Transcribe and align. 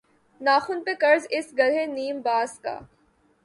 ناخن 0.41 0.79
پہ 0.85 0.93
قرض 1.01 1.23
اس 1.35 1.47
گرہِ 1.57 1.85
نیم 1.95 2.17
باز 2.25 2.51
کا 2.63 2.75